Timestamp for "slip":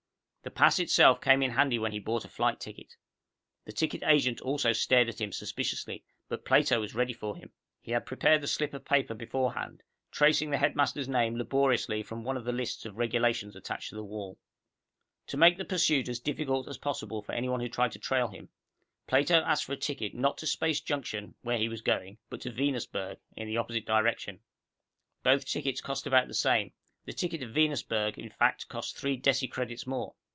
8.47-8.73